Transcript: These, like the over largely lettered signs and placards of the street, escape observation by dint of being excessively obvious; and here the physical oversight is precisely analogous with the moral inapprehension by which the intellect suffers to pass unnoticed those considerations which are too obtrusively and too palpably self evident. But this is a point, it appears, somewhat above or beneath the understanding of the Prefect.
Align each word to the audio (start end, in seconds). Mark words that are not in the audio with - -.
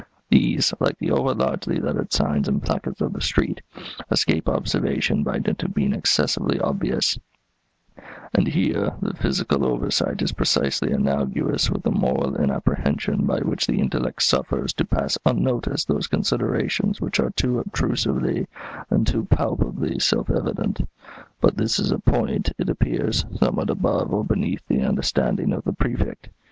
These, 0.29 0.73
like 0.79 0.97
the 0.97 1.11
over 1.11 1.35
largely 1.35 1.77
lettered 1.77 2.11
signs 2.11 2.47
and 2.47 2.59
placards 2.63 3.01
of 3.03 3.13
the 3.13 3.21
street, 3.21 3.61
escape 4.09 4.49
observation 4.49 5.21
by 5.21 5.37
dint 5.37 5.61
of 5.61 5.75
being 5.75 5.93
excessively 5.93 6.59
obvious; 6.59 7.19
and 8.33 8.47
here 8.47 8.93
the 8.99 9.13
physical 9.15 9.63
oversight 9.63 10.23
is 10.23 10.31
precisely 10.31 10.91
analogous 10.91 11.69
with 11.69 11.83
the 11.83 11.91
moral 11.91 12.35
inapprehension 12.35 13.27
by 13.27 13.41
which 13.41 13.67
the 13.67 13.79
intellect 13.79 14.23
suffers 14.23 14.73
to 14.73 14.85
pass 14.85 15.19
unnoticed 15.23 15.87
those 15.87 16.07
considerations 16.07 16.99
which 16.99 17.19
are 17.19 17.29
too 17.29 17.59
obtrusively 17.59 18.47
and 18.89 19.05
too 19.05 19.25
palpably 19.25 19.99
self 19.99 20.31
evident. 20.31 20.81
But 21.41 21.57
this 21.57 21.77
is 21.77 21.91
a 21.91 21.99
point, 21.99 22.51
it 22.57 22.69
appears, 22.69 23.23
somewhat 23.39 23.69
above 23.69 24.11
or 24.11 24.23
beneath 24.25 24.65
the 24.67 24.81
understanding 24.81 25.53
of 25.53 25.63
the 25.63 25.73
Prefect. 25.73 26.29